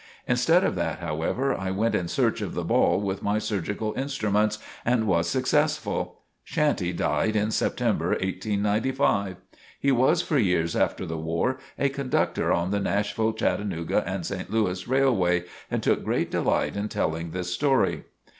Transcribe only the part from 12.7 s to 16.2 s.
the Nashville, Chattanooga and St. Louis Railway, and took